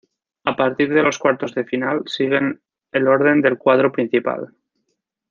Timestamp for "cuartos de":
1.19-1.63